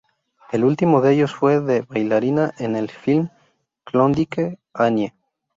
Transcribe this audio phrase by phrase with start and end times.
[0.51, 3.29] El último de ellos fue de bailarina en el film
[3.83, 5.13] "Klondike Annie".